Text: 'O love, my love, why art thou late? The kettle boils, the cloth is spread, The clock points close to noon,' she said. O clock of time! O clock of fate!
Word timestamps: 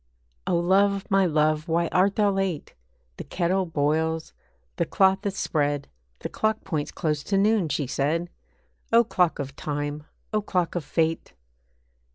'O 0.47 0.57
love, 0.57 1.05
my 1.11 1.27
love, 1.27 1.67
why 1.67 1.87
art 1.89 2.15
thou 2.15 2.31
late? 2.31 2.73
The 3.17 3.23
kettle 3.23 3.67
boils, 3.67 4.33
the 4.77 4.85
cloth 4.87 5.23
is 5.27 5.37
spread, 5.37 5.87
The 6.21 6.27
clock 6.29 6.63
points 6.63 6.91
close 6.91 7.21
to 7.25 7.37
noon,' 7.37 7.69
she 7.69 7.85
said. 7.85 8.31
O 8.91 9.03
clock 9.03 9.37
of 9.37 9.55
time! 9.55 10.05
O 10.33 10.41
clock 10.41 10.73
of 10.73 10.83
fate! 10.83 11.33